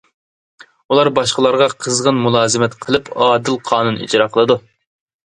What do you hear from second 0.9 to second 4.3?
ئۇلار باشقىلارغا قىزغىن مۇلازىمەت قىلىپ، ئادىل قانۇن ئىجرا